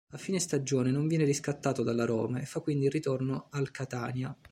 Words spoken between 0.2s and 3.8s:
stagione non viene riscattato dalla Roma e fa quindi ritorno al